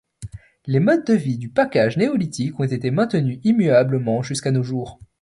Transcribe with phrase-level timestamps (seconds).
[0.65, 4.99] Les modes de vie du pacage néolithique ont été maintenus immuablement jusqu'à nos jours.